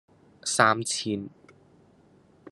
[0.43, 1.29] 三千